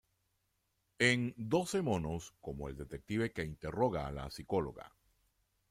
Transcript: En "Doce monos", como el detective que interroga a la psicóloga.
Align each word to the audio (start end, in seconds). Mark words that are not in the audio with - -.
En 0.97 1.35
"Doce 1.37 1.83
monos", 1.83 2.33
como 2.41 2.69
el 2.69 2.75
detective 2.75 3.31
que 3.31 3.43
interroga 3.43 4.07
a 4.07 4.11
la 4.11 4.31
psicóloga. 4.31 4.91